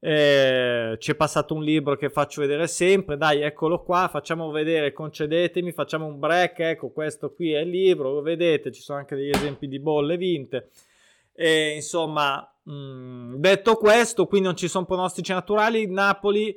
eh, 0.09 0.97
ci 1.01 1.11
è 1.11 1.15
passato 1.17 1.53
un 1.53 1.65
libro 1.65 1.97
che 1.97 2.11
faccio 2.11 2.41
vedere 2.41 2.69
sempre, 2.69 3.17
dai 3.17 3.41
eccolo 3.41 3.83
qua, 3.83 4.07
facciamo 4.09 4.53
vedere, 4.53 4.93
concedetemi, 4.93 5.73
facciamo 5.73 6.07
un 6.07 6.21
break, 6.21 6.61
ecco 6.61 6.91
questo 6.91 7.35
qui 7.35 7.51
è 7.51 7.59
il 7.59 7.71
libro, 7.71 8.13
lo 8.13 8.23
vedete, 8.23 8.71
ci 8.71 8.83
sono 8.83 9.01
anche 9.01 9.17
degli 9.17 9.31
esempi 9.31 9.67
di 9.67 9.81
bolle 9.81 10.17
vinte. 10.17 10.71
E, 11.35 11.71
insomma, 11.75 12.49
mh, 12.63 12.73
mm, 12.73 13.35
detto 13.39 13.75
questo, 13.75 14.29
qui 14.29 14.41
non 14.41 14.55
ci 14.55 14.69
sono 14.69 14.85
pronostici 14.85 15.33
naturali, 15.33 15.91
Napoli 15.91 16.57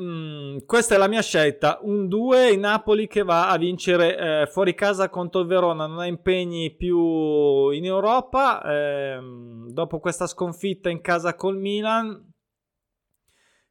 Mm, 0.00 0.58
questa 0.64 0.94
è 0.94 0.98
la 0.98 1.06
mia 1.06 1.20
scelta. 1.20 1.78
Un 1.82 2.08
2 2.08 2.52
in 2.52 2.60
Napoli 2.60 3.06
che 3.06 3.22
va 3.22 3.50
a 3.50 3.58
vincere 3.58 4.42
eh, 4.42 4.46
fuori 4.46 4.74
casa 4.74 5.10
contro 5.10 5.42
il 5.42 5.46
Verona. 5.46 5.86
Non 5.86 5.98
ha 5.98 6.06
impegni 6.06 6.74
più 6.74 7.68
in 7.70 7.84
Europa. 7.84 8.62
Eh, 8.62 9.20
dopo 9.68 10.00
questa 10.00 10.26
sconfitta 10.26 10.88
in 10.88 11.02
casa 11.02 11.34
col 11.34 11.58
Milan, 11.58 12.32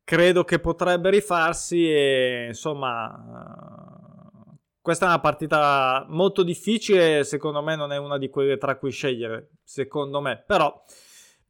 credo 0.04 0.44
che 0.44 0.60
potrebbe 0.60 1.10
rifarsi. 1.10 1.92
E 1.92 2.46
insomma, 2.50 4.60
questa 4.80 5.06
è 5.06 5.08
una 5.08 5.20
partita 5.20 6.06
molto 6.08 6.44
difficile. 6.44 7.24
Secondo 7.24 7.64
me, 7.64 7.76
non 7.76 7.92
è 7.92 7.98
una 7.98 8.20
di 8.20 8.30
quelle 8.30 8.58
tra 8.58 8.78
cui 8.78 8.92
scegliere. 8.92 9.54
Secondo 9.64 10.22
me, 10.22 10.44
però. 10.46 10.84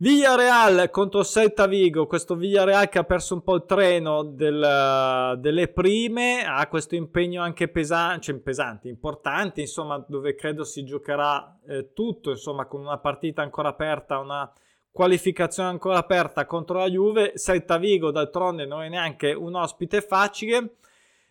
Villarreal 0.01 0.89
contro 0.89 1.23
Celta 1.23 1.67
Vigo, 1.67 2.07
questo 2.07 2.33
Villarreal 2.33 2.89
che 2.89 2.97
ha 2.97 3.03
perso 3.03 3.35
un 3.35 3.43
po' 3.43 3.53
il 3.53 3.65
treno 3.67 4.23
del, 4.23 5.37
delle 5.37 5.67
prime, 5.67 6.43
ha 6.43 6.67
questo 6.69 6.95
impegno 6.95 7.43
anche 7.43 7.67
pesante, 7.67 8.21
cioè 8.21 8.39
pesante, 8.39 8.87
importante, 8.89 9.61
insomma, 9.61 10.03
dove 10.07 10.33
credo 10.33 10.63
si 10.63 10.83
giocherà 10.85 11.55
eh, 11.67 11.93
tutto, 11.93 12.31
insomma, 12.31 12.65
con 12.65 12.81
una 12.81 12.97
partita 12.97 13.43
ancora 13.43 13.69
aperta, 13.69 14.17
una 14.17 14.51
qualificazione 14.89 15.69
ancora 15.69 15.97
aperta 15.97 16.47
contro 16.47 16.79
la 16.79 16.89
Juve. 16.89 17.33
Celta 17.35 17.77
Vigo, 17.77 18.09
d'altronde, 18.09 18.65
non 18.65 18.81
è 18.81 18.89
neanche 18.89 19.33
un 19.33 19.53
ospite 19.53 20.01
facile 20.01 20.77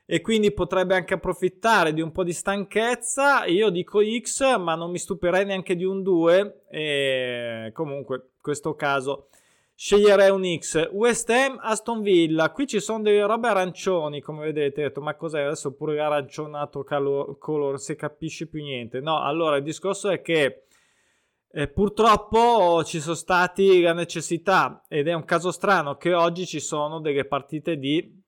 e 0.07 0.21
quindi 0.21 0.53
potrebbe 0.53 0.95
anche 0.95 1.15
approfittare 1.15 1.93
di 1.93 2.01
un 2.01 2.13
po' 2.13 2.23
di 2.23 2.33
stanchezza. 2.33 3.47
Io 3.47 3.69
dico 3.71 4.01
X, 4.01 4.59
ma 4.59 4.77
non 4.77 4.93
mi 4.93 4.99
stupirei 4.99 5.45
neanche 5.45 5.75
di 5.75 5.85
un 5.85 6.05
2. 6.05 6.67
E 6.71 7.71
comunque, 7.75 8.30
questo 8.41 8.75
caso 8.75 9.29
sceglierei 9.81 10.29
un 10.29 10.45
X. 10.59 10.91
West 10.93 11.31
Ham, 11.31 11.59
Aston 11.59 12.03
Villa. 12.03 12.51
Qui 12.51 12.67
ci 12.67 12.81
sono 12.81 13.01
delle 13.03 13.25
robe 13.25 13.49
arancioni, 13.49 14.21
come 14.21 14.45
vedete. 14.45 14.83
Ho 14.83 14.89
detto, 14.89 15.01
ma 15.01 15.15
cos'è 15.15 15.41
adesso 15.41 15.73
pure 15.73 15.99
arancione 15.99 16.69
color, 16.71 17.39
color, 17.39 17.81
se 17.81 17.97
capisci 17.97 18.47
più 18.47 18.63
niente. 18.63 19.01
No, 19.01 19.23
allora 19.23 19.57
il 19.57 19.63
discorso 19.63 20.11
è 20.11 20.21
che 20.21 20.65
eh, 21.51 21.69
purtroppo 21.69 22.85
ci 22.85 23.01
sono 23.01 23.15
stati 23.15 23.81
la 23.81 23.95
necessità, 23.95 24.85
ed 24.87 25.09
è 25.09 25.15
un 25.15 25.25
caso 25.25 25.51
strano, 25.51 25.97
che 25.97 26.13
oggi 26.13 26.45
ci 26.45 26.61
sono 26.61 27.01
delle 27.01 27.25
partite 27.25 27.79
di 27.79 28.19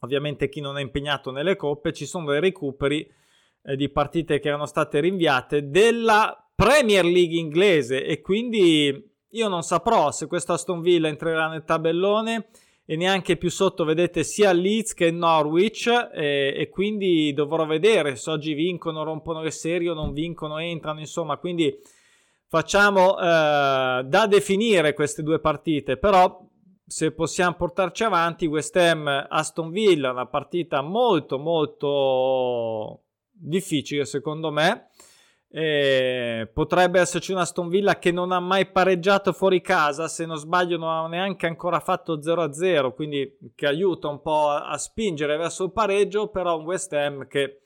ovviamente 0.00 0.48
chi 0.48 0.62
non 0.62 0.78
è 0.78 0.80
impegnato 0.80 1.30
nelle 1.30 1.56
coppe, 1.56 1.92
ci 1.92 2.06
sono 2.06 2.30
dei 2.30 2.40
recuperi 2.40 3.06
eh, 3.62 3.76
di 3.76 3.90
partite 3.90 4.38
che 4.38 4.48
erano 4.48 4.64
state 4.64 4.98
rinviate 5.00 5.68
della 5.68 6.50
Premier 6.54 7.04
League 7.04 7.36
inglese 7.36 8.02
e 8.02 8.22
quindi 8.22 9.09
io 9.30 9.48
non 9.48 9.62
saprò 9.62 10.10
se 10.10 10.26
questo 10.26 10.52
Aston 10.52 10.80
Villa 10.80 11.08
entrerà 11.08 11.48
nel 11.48 11.64
tabellone 11.64 12.48
e 12.84 12.96
neanche 12.96 13.36
più 13.36 13.50
sotto 13.50 13.84
vedete 13.84 14.24
sia 14.24 14.52
Leeds 14.52 14.94
che 14.94 15.10
Norwich 15.10 15.86
e, 16.12 16.54
e 16.56 16.68
quindi 16.68 17.32
dovrò 17.32 17.64
vedere 17.64 18.16
se 18.16 18.30
oggi 18.30 18.54
vincono, 18.54 19.04
rompono 19.04 19.42
le 19.42 19.52
serie 19.52 19.90
o 19.90 19.94
non 19.94 20.12
vincono, 20.12 20.58
entrano 20.58 20.98
insomma 20.98 21.36
quindi 21.36 21.72
facciamo 22.48 23.16
eh, 23.16 24.02
da 24.04 24.26
definire 24.28 24.94
queste 24.94 25.22
due 25.22 25.38
partite 25.38 25.96
però 25.96 26.48
se 26.84 27.12
possiamo 27.12 27.54
portarci 27.54 28.02
avanti, 28.02 28.46
West 28.46 28.74
Ham 28.74 29.26
Aston 29.28 29.70
Villa, 29.70 30.10
una 30.10 30.26
partita 30.26 30.82
molto 30.82 31.38
molto 31.38 33.02
difficile 33.30 34.04
secondo 34.04 34.50
me. 34.50 34.88
E 35.52 36.48
potrebbe 36.52 37.00
esserci 37.00 37.32
una 37.32 37.40
Aston 37.40 37.68
Villa 37.68 37.98
che 37.98 38.12
non 38.12 38.30
ha 38.30 38.38
mai 38.38 38.66
pareggiato 38.70 39.32
fuori 39.32 39.60
casa, 39.60 40.06
se 40.06 40.24
non 40.24 40.36
sbaglio 40.36 40.76
non 40.78 40.88
ha 40.88 41.08
neanche 41.08 41.46
ancora 41.46 41.80
fatto 41.80 42.18
0-0, 42.18 42.94
quindi 42.94 43.36
che 43.54 43.66
aiuta 43.66 44.08
un 44.08 44.20
po' 44.20 44.48
a 44.48 44.76
spingere 44.78 45.36
verso 45.36 45.64
il 45.64 45.72
pareggio, 45.72 46.28
però 46.28 46.56
un 46.58 46.64
West 46.64 46.92
Ham 46.92 47.26
che 47.26 47.62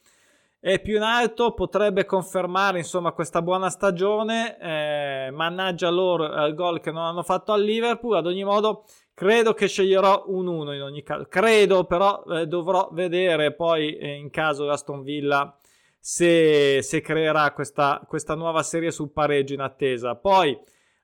è 0.59 0.81
più 0.81 0.97
in 0.97 1.03
alto, 1.03 1.53
potrebbe 1.53 2.07
confermare 2.07 2.79
insomma 2.79 3.13
questa 3.13 3.43
buona 3.43 3.69
stagione, 3.69 4.59
eh, 4.59 5.31
mannaggia 5.31 5.91
loro 5.91 6.25
il 6.47 6.55
gol 6.55 6.81
che 6.81 6.91
non 6.91 7.03
hanno 7.03 7.23
fatto 7.23 7.53
al 7.53 7.63
Liverpool, 7.63 8.17
ad 8.17 8.27
ogni 8.27 8.45
modo 8.45 8.85
Credo 9.15 9.55
che 9.55 9.69
sceglierò 9.69 10.25
un 10.27 10.49
1 10.49 10.73
in 10.73 10.83
ogni 10.83 11.05
caso. 11.05 11.27
Credo, 11.29 11.85
però 11.85 12.25
eh, 12.25 12.49
dovrò 12.49 12.89
vedere 12.91 13.53
poi 13.53 13.97
eh, 13.97 14.15
in 14.15 14.29
caso 14.29 14.69
Aston 14.69 15.03
Villa 15.05 15.57
se, 16.07 16.83
se 16.83 17.01
creerà 17.01 17.51
questa, 17.53 18.05
questa, 18.07 18.35
nuova 18.35 18.63
serie 18.63 18.91
sul 18.91 19.11
pareggio 19.11 19.55
in 19.55 19.61
attesa. 19.61 20.15
Poi 20.15 20.55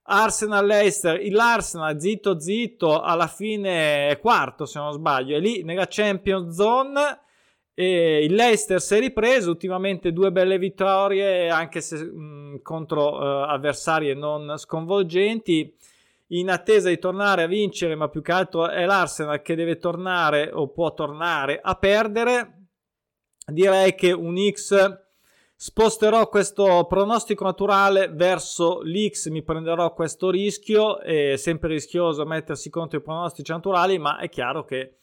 Arsenal-Leicester, 0.02 1.18
l'Arsenal 1.30 1.98
zitto 1.98 2.38
zitto, 2.38 3.00
alla 3.00 3.26
fine 3.26 4.08
è 4.08 4.18
quarto 4.18 4.66
se 4.66 4.78
non 4.78 4.92
sbaglio, 4.92 5.38
è 5.38 5.40
lì 5.40 5.62
nella 5.62 5.86
Champions 5.88 6.54
Zone. 6.54 7.20
E 7.72 8.24
il 8.24 8.34
Leicester 8.34 8.78
si 8.78 8.96
è 8.96 8.98
ripreso 8.98 9.48
ultimamente 9.48 10.12
due 10.12 10.32
belle 10.32 10.58
vittorie 10.58 11.48
anche 11.48 11.80
se 11.80 11.96
mh, 12.04 12.60
contro 12.60 13.14
uh, 13.14 13.48
avversarie 13.48 14.12
non 14.12 14.58
sconvolgenti 14.58 15.74
in 16.32 16.50
attesa 16.50 16.90
di 16.90 16.98
tornare 16.98 17.44
a 17.44 17.46
vincere, 17.46 17.94
ma 17.94 18.08
più 18.08 18.20
che 18.20 18.32
altro 18.32 18.68
è 18.68 18.84
l'Arsenal 18.84 19.40
che 19.40 19.54
deve 19.54 19.78
tornare 19.78 20.50
o 20.52 20.68
può 20.68 20.92
tornare 20.92 21.58
a 21.62 21.74
perdere. 21.76 22.59
Direi 23.46 23.94
che 23.94 24.12
un 24.12 24.36
X 24.50 24.98
sposterò 25.56 26.28
questo 26.28 26.86
pronostico 26.88 27.44
naturale 27.44 28.08
verso 28.08 28.80
l'X, 28.82 29.28
mi 29.28 29.42
prenderò 29.42 29.92
questo 29.92 30.30
rischio, 30.30 31.00
è 31.00 31.36
sempre 31.36 31.68
rischioso 31.68 32.24
mettersi 32.24 32.70
contro 32.70 32.98
i 32.98 33.02
pronostici 33.02 33.52
naturali, 33.52 33.98
ma 33.98 34.18
è 34.18 34.28
chiaro 34.28 34.64
che 34.64 34.96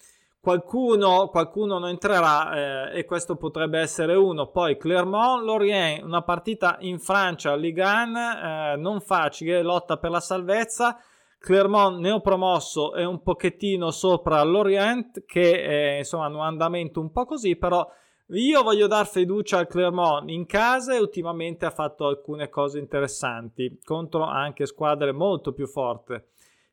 Qualcuno, 0.47 1.27
qualcuno 1.27 1.77
non 1.77 1.89
entrerà 1.89 2.89
eh, 2.93 2.99
e 2.99 3.03
questo 3.03 3.35
potrebbe 3.35 3.79
essere 3.79 4.15
uno. 4.15 4.47
Poi 4.47 4.77
Clermont-Lorient, 4.77 6.03
una 6.03 6.21
partita 6.21 6.77
in 6.79 6.99
Francia, 6.99 7.53
Ligue 7.53 7.83
1, 7.83 8.71
eh, 8.71 8.75
non 8.77 9.01
facile, 9.01 9.61
lotta 9.61 9.97
per 9.97 10.09
la 10.09 10.21
salvezza. 10.21 10.97
Clermont 11.37 11.99
neopromosso 11.99 12.93
è 12.93 13.03
un 13.03 13.21
pochettino 13.21 13.91
sopra 13.91 14.41
l'Orient 14.43 15.25
che 15.25 15.63
è, 15.63 15.97
insomma 15.97 16.27
hanno 16.27 16.37
un 16.37 16.45
andamento 16.45 17.01
un 17.01 17.11
po' 17.11 17.25
così, 17.25 17.57
però 17.57 17.85
io 18.29 18.61
voglio 18.61 18.87
dar 18.87 19.07
fiducia 19.07 19.59
al 19.59 19.67
Clermont 19.67 20.29
in 20.29 20.45
casa 20.45 20.93
e 20.93 20.99
ultimamente 20.99 21.65
ha 21.65 21.71
fatto 21.71 22.07
alcune 22.07 22.49
cose 22.49 22.77
interessanti 22.77 23.79
contro 23.83 24.23
anche 24.23 24.65
squadre 24.65 25.13
molto 25.13 25.53
più 25.53 25.65
forti. 25.65 26.21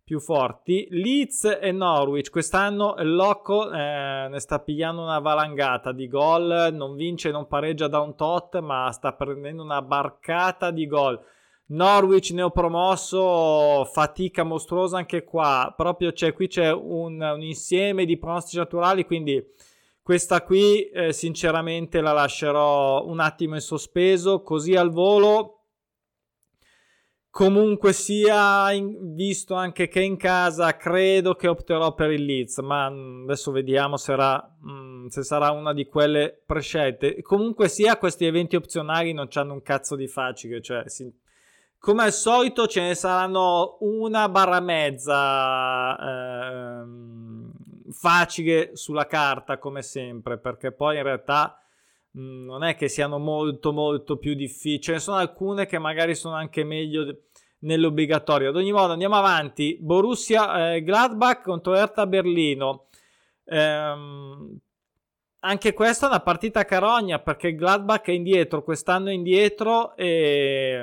Più 0.03 0.19
forti. 0.21 0.87
Leeds 0.91 1.59
e 1.61 1.71
Norwich 1.71 2.29
quest'anno 2.31 2.97
il 2.99 3.15
Loco 3.15 3.71
eh, 3.71 4.27
ne 4.29 4.39
sta 4.39 4.59
pigliando 4.59 5.01
una 5.01 5.19
valangata 5.21 5.93
di 5.93 6.09
gol, 6.09 6.71
non 6.73 6.95
vince, 6.95 7.31
non 7.31 7.47
pareggia 7.47 7.89
da 7.89 8.01
un 8.01 8.15
tot, 8.15 8.59
ma 8.59 8.91
sta 8.91 9.13
prendendo 9.15 9.63
una 9.63 9.81
barcata 9.81 10.71
di 10.71 10.87
gol. 10.87 11.19
Norwich 11.67 12.33
neopromosso, 12.33 13.85
fatica 13.87 14.43
mostruosa 14.43 14.99
anche 14.99 15.25
qua. 15.25 15.73
Proprio 15.75 16.13
c'è, 16.13 16.35
qui 16.35 16.49
c'è 16.49 16.71
un, 16.71 17.23
un 17.23 17.43
insieme 17.43 18.05
di 18.05 18.19
pronostici 18.19 18.59
naturali, 18.59 19.07
quindi 19.07 19.43
questa 20.05 20.43
qui 20.43 20.87
eh, 20.91 21.15
sinceramente 21.15 22.03
la 22.03 22.13
lascerò 22.13 23.07
un 23.07 23.21
attimo 23.21 23.55
in 23.55 23.63
sospeso, 23.63 24.43
così 24.43 24.75
al 24.75 24.91
volo. 24.91 25.63
Comunque 27.31 27.95
sia, 27.95 28.71
in, 28.73 29.15
visto 29.15 29.55
anche 29.55 29.89
che 29.89 30.03
in 30.03 30.19
casa, 30.19 30.77
credo 30.77 31.35
che 31.37 31.49
opterò 31.49 31.95
per 31.95 32.11
il 32.11 32.23
Leeds, 32.23 32.59
ma 32.59 32.91
mm, 32.91 33.23
adesso 33.23 33.51
vediamo 33.51 33.97
se 33.97 34.05
sarà, 34.05 34.57
mh, 34.61 34.73
mm, 34.73 35.07
se 35.07 35.23
sarà 35.23 35.51
una 35.53 35.73
di 35.73 35.87
quelle 35.87 36.39
prescelte. 36.45 37.23
Comunque 37.23 37.69
sia, 37.71 37.97
questi 37.97 38.27
eventi 38.27 38.57
opzionali 38.57 39.15
non 39.15 39.29
hanno 39.33 39.55
un 39.55 39.63
cazzo 39.63 39.97
di 39.97 40.07
facile, 40.07 40.61
cioè 40.61 40.87
si, 40.87 41.11
come 41.79 42.03
al 42.03 42.13
solito 42.13 42.67
ce 42.67 42.83
ne 42.83 42.95
saranno 42.95 43.79
una 43.81 44.29
barra 44.29 44.61
mezza 44.61 45.97
ehm, 45.99 47.44
facile 47.95 48.77
sulla 48.77 49.07
carta 49.07 49.59
come 49.59 49.83
sempre 49.83 50.39
perché 50.39 50.73
poi 50.73 50.97
in 50.97 51.03
realtà 51.03 51.59
mh, 52.11 52.21
mm, 52.21 52.45
non 52.45 52.65
è 52.65 52.75
che 52.75 52.89
siano 52.89 53.19
molto 53.19 53.73
molto 53.73 54.17
più 54.17 54.35
difficili. 54.35 54.81
Ce 54.81 54.93
ne 54.93 54.99
sono 54.99 55.17
alcune 55.17 55.67
che 55.67 55.79
magari 55.79 56.15
sono 56.15 56.35
anche 56.35 56.65
meglio 56.65 57.23
nell'obbligatorio. 57.61 58.51
Ad 58.51 58.57
ogni 58.57 58.73
modo 58.73 58.93
andiamo 58.93 59.17
avanti. 59.17 59.79
Borussia 59.81 60.75
eh, 60.75 60.83
Gladbach 60.83 61.43
contro 61.43 61.75
Erta 61.75 62.07
Berlino. 62.07 62.87
Ehm, 63.45 64.59
anche 65.41 65.75
questa 65.75 66.07
è 66.07 66.09
una 66.09 66.21
partita 66.21 66.65
carogna 66.65 67.19
perché 67.19 67.55
Gladbach 67.55 68.07
è 68.07 68.13
indietro 68.13 68.63
quest'anno 68.63 69.11
è 69.11 69.13
indietro 69.13 69.95
e 69.95 70.83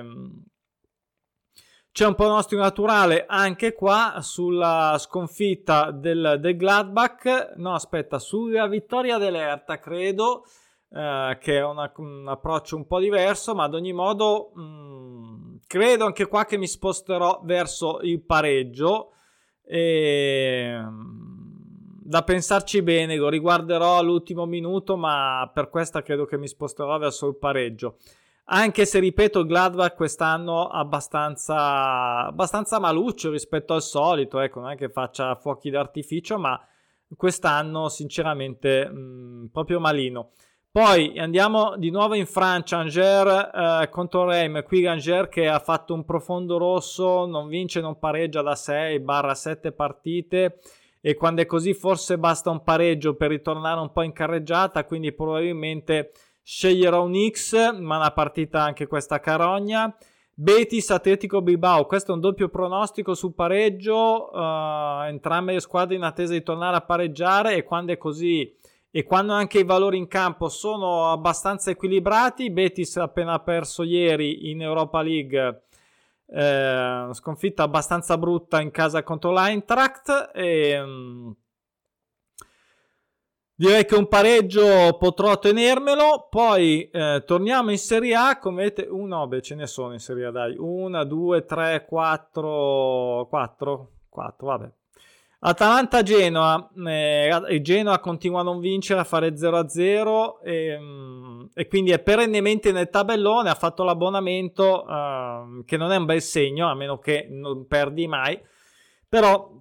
c'è 1.93 2.05
un 2.05 2.15
pronostico 2.15 2.61
naturale 2.61 3.25
anche 3.27 3.73
qua 3.73 4.19
sulla 4.21 4.95
sconfitta 4.97 5.91
del, 5.91 6.37
del 6.39 6.55
Gladbach. 6.55 7.53
No, 7.57 7.73
aspetta, 7.73 8.17
sulla 8.17 8.67
vittoria 8.67 9.17
dell'Erta, 9.17 9.77
credo. 9.77 10.45
Eh, 10.93 11.37
che 11.39 11.57
è 11.57 11.63
una, 11.63 11.91
un 11.97 12.27
approccio 12.27 12.75
un 12.75 12.85
po' 12.85 12.99
diverso, 12.99 13.55
ma 13.55 13.63
ad 13.63 13.73
ogni 13.73 13.93
modo 13.93 14.51
mh, 14.53 14.61
mm, 14.61 15.55
credo 15.67 16.05
anche 16.05 16.27
qua 16.27 16.45
che 16.45 16.57
mi 16.57 16.67
sposterò 16.67 17.41
verso 17.43 17.99
il 18.01 18.21
pareggio. 18.21 19.13
E, 19.63 20.77
mm, 20.77 21.31
da 22.03 22.23
pensarci 22.23 22.81
bene, 22.81 23.15
lo 23.15 23.29
riguarderò 23.29 23.97
all'ultimo 23.97 24.45
minuto, 24.45 24.95
ma 24.97 25.49
per 25.53 25.69
questa 25.69 26.01
credo 26.01 26.25
che 26.25 26.37
mi 26.37 26.47
sposterò 26.47 26.97
verso 26.97 27.27
il 27.27 27.37
pareggio. 27.37 27.97
Anche 28.53 28.85
se 28.85 28.99
ripeto, 28.99 29.45
Gladbach 29.45 29.95
quest'anno 29.95 30.67
abbastanza, 30.67 32.25
abbastanza 32.25 32.79
maluccio 32.79 33.31
rispetto 33.31 33.73
al 33.73 33.81
solito, 33.81 34.41
ecco, 34.41 34.59
non 34.59 34.71
è 34.71 34.75
che 34.75 34.89
faccia 34.89 35.35
fuochi 35.35 35.69
d'artificio, 35.69 36.37
ma 36.37 36.59
quest'anno 37.15 37.87
sinceramente 37.87 38.89
mh, 38.89 38.97
mm, 38.97 39.45
proprio 39.53 39.79
malino. 39.79 40.31
Poi 40.69 41.17
andiamo 41.17 41.77
di 41.77 41.91
nuovo 41.91 42.13
in 42.13 42.25
Francia, 42.25 42.77
Angers 42.77 43.51
eh, 43.53 43.89
contro 43.89 44.25
Reims, 44.25 44.63
qui 44.63 44.85
Angers 44.85 45.29
che 45.29 45.47
ha 45.47 45.59
fatto 45.59 45.93
un 45.93 46.03
profondo 46.03 46.57
rosso, 46.57 47.25
non 47.25 47.47
vince, 47.47 47.79
non 47.79 47.99
pareggia 47.99 48.41
da 48.41 48.53
6-7 48.53 49.71
partite 49.73 50.59
e 50.99 51.15
quando 51.15 51.41
è 51.41 51.45
così 51.45 51.73
forse 51.73 52.17
basta 52.17 52.49
un 52.49 52.63
pareggio 52.63 53.15
per 53.15 53.29
ritornare 53.29 53.79
un 53.79 53.93
po' 53.93 54.01
in 54.01 54.11
carreggiata, 54.11 54.83
quindi 54.83 55.13
probabilmente 55.13 56.11
sceglierò 56.51 57.05
un 57.05 57.15
X, 57.29 57.71
ma 57.79 57.95
una 57.95 58.11
partita 58.11 58.61
anche 58.61 58.85
questa 58.85 59.21
carogna. 59.21 59.95
Betis 60.33 60.89
Atletico 60.89 61.41
Bilbao, 61.41 61.85
questo 61.85 62.11
è 62.11 62.13
un 62.13 62.19
doppio 62.19 62.49
pronostico 62.49 63.13
su 63.13 63.33
pareggio, 63.33 64.29
uh, 64.33 65.03
entrambe 65.05 65.53
le 65.53 65.61
squadre 65.61 65.95
in 65.95 66.03
attesa 66.03 66.33
di 66.33 66.43
tornare 66.43 66.75
a 66.75 66.81
pareggiare 66.81 67.55
e 67.55 67.63
quando 67.63 67.93
è 67.93 67.97
così 67.97 68.53
e 68.89 69.03
quando 69.03 69.31
anche 69.31 69.59
i 69.59 69.63
valori 69.63 69.97
in 69.97 70.07
campo 70.07 70.49
sono 70.49 71.09
abbastanza 71.09 71.71
equilibrati, 71.71 72.51
Betis 72.51 72.97
ha 72.97 73.03
appena 73.03 73.39
perso 73.39 73.83
ieri 73.83 74.49
in 74.49 74.61
Europa 74.61 75.01
League, 75.01 75.63
eh, 76.25 77.07
sconfitta 77.13 77.63
abbastanza 77.63 78.17
brutta 78.17 78.59
in 78.59 78.71
casa 78.71 79.03
contro 79.03 79.31
l'Eintracht 79.31 80.31
e... 80.33 80.81
Um, 80.81 81.35
Direi 83.61 83.85
che 83.85 83.93
un 83.93 84.07
pareggio 84.07 84.97
potrò 84.97 85.37
tenermelo. 85.37 86.29
Poi 86.31 86.89
eh, 86.89 87.21
torniamo 87.27 87.69
in 87.69 87.77
Serie 87.77 88.15
A. 88.15 88.39
Come 88.39 88.63
vedete, 88.63 88.87
uno, 88.89 89.27
beh, 89.27 89.43
ce 89.43 89.53
ne 89.53 89.67
sono 89.67 89.93
in 89.93 89.99
Serie 89.99 90.25
A, 90.25 90.31
dai. 90.31 90.55
Una, 90.57 91.03
due, 91.03 91.45
tre, 91.45 91.85
quattro, 91.85 93.27
quattro, 93.29 93.91
quattro, 94.09 94.47
vabbè. 94.47 94.71
Atalanta-Genoa. 95.41 96.71
Eh, 96.87 97.59
Genoa 97.61 97.99
continua 97.99 98.39
a 98.39 98.43
non 98.43 98.59
vincere, 98.59 98.99
a 98.99 99.03
fare 99.03 99.35
0-0 99.35 100.39
e, 100.41 100.79
mm, 100.79 101.41
e, 101.53 101.67
quindi 101.67 101.91
è 101.91 101.99
perennemente 101.99 102.71
nel 102.71 102.89
tabellone. 102.89 103.51
Ha 103.51 103.53
fatto 103.53 103.83
l'abbonamento, 103.83 104.87
eh, 104.87 105.63
che 105.67 105.77
non 105.77 105.91
è 105.91 105.97
un 105.97 106.05
bel 106.05 106.23
segno, 106.23 106.67
a 106.67 106.73
meno 106.73 106.97
che 106.97 107.27
non 107.29 107.67
perdi 107.67 108.07
mai. 108.07 108.41
Però 109.07 109.51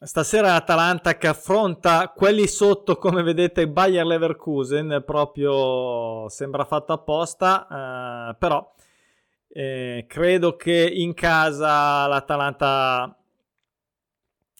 Stasera 0.00 0.54
Atalanta 0.54 1.16
che 1.16 1.26
affronta 1.26 2.12
quelli 2.14 2.46
sotto, 2.46 2.98
come 2.98 3.24
vedete, 3.24 3.68
Bayer 3.68 4.06
Leverkusen, 4.06 5.02
proprio 5.04 6.28
sembra 6.28 6.64
fatto 6.64 6.92
apposta, 6.92 8.30
eh, 8.30 8.36
però 8.38 8.74
eh, 9.48 10.04
credo 10.06 10.54
che 10.54 10.88
in 10.94 11.14
casa 11.14 12.06
l'Atalanta 12.06 13.12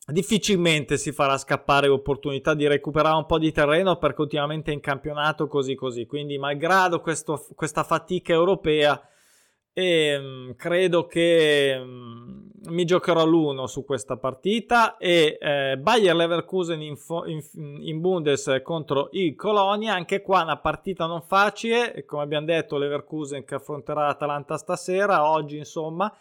difficilmente 0.07 0.96
si 0.96 1.12
farà 1.12 1.38
scappare 1.38 1.87
l'opportunità 1.87 2.55
di 2.55 2.66
recuperare 2.66 3.14
un 3.14 3.27
po' 3.27 3.38
di 3.38 3.53
terreno 3.53 3.96
perché 3.96 4.22
ultimamente 4.22 4.72
è 4.72 4.74
in 4.74 4.81
campionato 4.81 5.46
così 5.46 5.77
così, 5.77 6.05
quindi 6.07 6.37
malgrado 6.37 7.01
questo, 7.01 7.46
questa 7.55 7.85
fatica 7.85 8.33
europea 8.33 9.01
e 9.78 10.18
mh, 10.18 10.56
credo 10.56 11.06
che 11.06 11.78
mh, 11.78 12.70
mi 12.70 12.84
giocherò 12.84 13.24
l'1 13.24 13.64
su 13.66 13.84
questa 13.84 14.16
partita 14.16 14.96
e 14.96 15.38
eh, 15.40 15.76
Bayer 15.78 16.16
Leverkusen 16.16 16.82
in, 16.82 16.96
fo- 16.96 17.24
in, 17.26 17.40
in, 17.54 18.00
Bundes 18.00 18.60
contro 18.64 19.08
il 19.12 19.36
Colonia. 19.36 19.94
Anche 19.94 20.20
qua 20.20 20.42
una 20.42 20.58
partita 20.58 21.06
non 21.06 21.22
facile. 21.22 22.04
Come 22.06 22.22
abbiamo 22.22 22.46
detto 22.46 22.76
Leverkusen 22.76 23.44
che 23.44 23.54
affronterà 23.54 24.06
l'Atalanta 24.06 24.56
stasera 24.56 25.30
oggi 25.30 25.58
insomma 25.58 26.12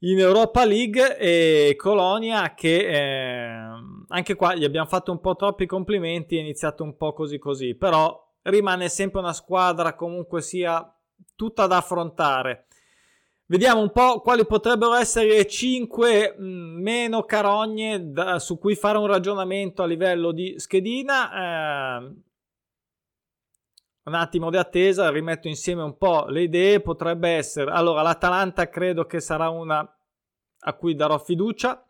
in 0.00 0.20
Europa 0.20 0.64
League. 0.64 1.18
E 1.18 1.74
Colonia 1.76 2.54
che 2.54 2.76
eh, 2.86 3.48
anche 4.06 4.36
qua 4.36 4.54
gli 4.54 4.64
abbiamo 4.64 4.86
fatto 4.86 5.10
un 5.10 5.18
po' 5.18 5.34
troppi 5.34 5.66
complimenti 5.66 6.36
è 6.36 6.40
iniziato 6.40 6.84
un 6.84 6.96
po' 6.96 7.12
così 7.12 7.38
così. 7.38 7.74
Però 7.74 8.24
rimane 8.42 8.88
sempre 8.88 9.18
una 9.18 9.32
squadra 9.32 9.96
comunque 9.96 10.42
sia 10.42 10.92
tutta 11.34 11.66
da 11.66 11.78
affrontare 11.78 12.67
Vediamo 13.50 13.80
un 13.80 13.92
po' 13.92 14.20
quali 14.20 14.44
potrebbero 14.44 14.92
essere 14.92 15.28
le 15.28 15.46
5 15.46 16.36
mm, 16.38 16.82
meno 16.82 17.22
carogne 17.22 18.10
da, 18.10 18.38
su 18.38 18.58
cui 18.58 18.74
fare 18.74 18.98
un 18.98 19.06
ragionamento 19.06 19.82
a 19.82 19.86
livello 19.86 20.32
di 20.32 20.58
schedina. 20.58 21.32
Eh, 21.32 22.14
un 24.02 24.14
attimo 24.14 24.50
di 24.50 24.58
attesa, 24.58 25.10
rimetto 25.10 25.48
insieme 25.48 25.82
un 25.82 25.96
po' 25.96 26.26
le 26.28 26.42
idee. 26.42 26.82
Potrebbe 26.82 27.30
essere 27.30 27.70
allora 27.70 28.02
l'Atalanta, 28.02 28.68
credo 28.68 29.06
che 29.06 29.18
sarà 29.18 29.48
una 29.48 29.98
a 30.60 30.74
cui 30.74 30.94
darò 30.94 31.18
fiducia. 31.18 31.82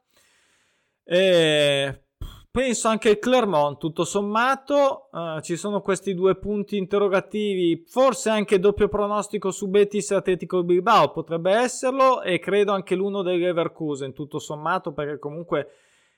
Eh, 1.03 2.03
Penso 2.51 2.89
anche 2.89 3.11
il 3.11 3.19
Clermont, 3.19 3.79
tutto 3.79 4.05
sommato, 4.05 5.09
uh, 5.13 5.41
ci 5.41 5.57
sono 5.57 5.83
questi 5.83 6.15
due 6.15 6.37
punti 6.37 6.77
interrogativi, 6.79 7.85
forse 7.87 8.31
anche 8.31 8.59
doppio 8.59 8.89
pronostico 8.89 9.51
su 9.51 9.69
Betis 9.69 10.11
e 10.11 10.15
Atletico 10.15 10.65
Bilbao, 10.65 11.11
potrebbe 11.11 11.53
esserlo, 11.53 12.23
e 12.23 12.39
credo 12.39 12.73
anche 12.73 12.95
l'uno 12.95 13.23
del 13.23 13.39
Leverkusen, 13.39 14.15
tutto 14.15 14.39
sommato, 14.39 14.93
perché 14.93 15.19
comunque 15.19 15.69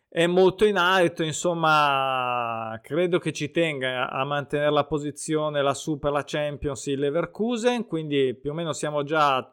è 0.09 0.27
molto 0.27 0.65
in 0.65 0.77
alto, 0.77 1.23
insomma, 1.23 2.79
credo 2.83 3.19
che 3.19 3.33
ci 3.33 3.51
tenga 3.51 4.09
a 4.09 4.25
mantenere 4.25 4.71
la 4.71 4.85
posizione 4.85 5.63
lassù 5.63 5.99
per 5.99 6.13
la 6.13 6.25
Champions 6.25 6.87
il 6.87 7.01
Leverkusen, 7.01 7.87
quindi 7.87 8.35
più 8.35 8.51
o 8.51 8.55
meno 8.55 8.73
siamo 8.73 9.03
già 9.03 9.53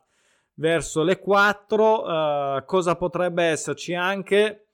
verso 0.56 1.04
le 1.04 1.20
4. 1.20 2.02
Uh, 2.02 2.58
eh, 2.58 2.64
cosa 2.66 2.96
potrebbe 2.96 3.44
esserci 3.44 3.94
anche? 3.94 4.67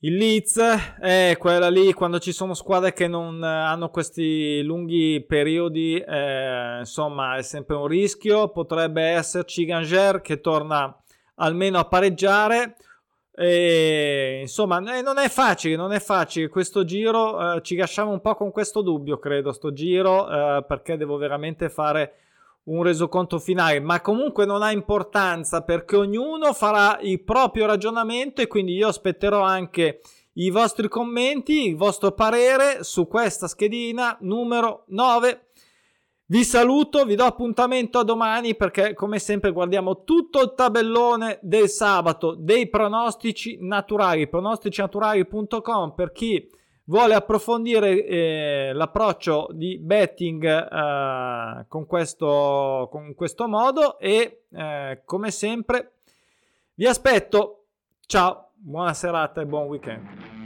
Il 0.00 0.14
Leeds 0.14 0.58
è 1.00 1.34
quella 1.40 1.68
lì 1.68 1.92
quando 1.92 2.20
ci 2.20 2.30
sono 2.30 2.54
squadre 2.54 2.92
che 2.92 3.08
non 3.08 3.42
hanno 3.42 3.90
questi 3.90 4.62
lunghi 4.62 5.24
periodi, 5.26 5.98
eh, 5.98 6.78
insomma, 6.78 7.36
è 7.36 7.42
sempre 7.42 7.74
un 7.74 7.88
rischio. 7.88 8.50
Potrebbe 8.50 9.02
esserci 9.02 9.64
Ganger 9.64 10.20
che 10.20 10.40
torna 10.40 10.96
almeno 11.36 11.80
a 11.80 11.84
pareggiare 11.86 12.76
e, 13.34 14.38
insomma, 14.42 14.78
eh, 14.96 15.02
non 15.02 15.18
è 15.18 15.28
facile, 15.28 15.74
non 15.74 15.92
è 15.92 15.98
facile 15.98 16.46
questo 16.46 16.84
giro. 16.84 17.56
Eh, 17.56 17.62
ci 17.62 17.74
lasciamo 17.74 18.12
un 18.12 18.20
po' 18.20 18.36
con 18.36 18.52
questo 18.52 18.82
dubbio, 18.82 19.18
credo, 19.18 19.50
sto 19.50 19.72
giro, 19.72 20.30
eh, 20.30 20.64
perché 20.64 20.96
devo 20.96 21.16
veramente 21.16 21.68
fare 21.68 22.12
un 22.68 22.82
resoconto 22.82 23.38
finale, 23.38 23.80
ma 23.80 24.00
comunque 24.00 24.46
non 24.46 24.62
ha 24.62 24.72
importanza 24.72 25.62
perché 25.62 25.96
ognuno 25.96 26.52
farà 26.52 26.98
il 27.00 27.22
proprio 27.22 27.66
ragionamento 27.66 28.40
e 28.40 28.46
quindi 28.46 28.74
io 28.74 28.88
aspetterò 28.88 29.42
anche 29.42 30.00
i 30.34 30.50
vostri 30.50 30.88
commenti, 30.88 31.68
il 31.68 31.76
vostro 31.76 32.12
parere 32.12 32.84
su 32.84 33.06
questa 33.06 33.48
schedina 33.48 34.16
numero 34.20 34.84
9 34.88 35.48
vi 36.30 36.44
saluto, 36.44 37.06
vi 37.06 37.14
do 37.14 37.24
appuntamento 37.24 37.98
a 37.98 38.04
domani 38.04 38.54
perché 38.54 38.92
come 38.92 39.18
sempre 39.18 39.50
guardiamo 39.50 40.04
tutto 40.04 40.42
il 40.42 40.52
tabellone 40.54 41.38
del 41.40 41.70
sabato 41.70 42.34
dei 42.38 42.68
pronostici 42.68 43.56
naturali, 43.62 44.28
pronosticinaturali.com 44.28 45.94
per 45.94 46.12
chi 46.12 46.46
vuole 46.88 47.14
approfondire 47.14 48.04
eh, 48.04 48.70
l'approccio 48.72 49.48
di 49.52 49.78
betting 49.78 50.44
eh, 50.44 51.64
con, 51.68 51.86
questo, 51.86 52.88
con 52.90 53.14
questo 53.14 53.48
modo 53.48 53.98
e 53.98 54.44
eh, 54.50 55.02
come 55.04 55.30
sempre 55.30 55.92
vi 56.74 56.86
aspetto. 56.86 57.64
Ciao, 58.06 58.50
buona 58.54 58.94
serata 58.94 59.40
e 59.40 59.46
buon 59.46 59.66
weekend. 59.66 60.37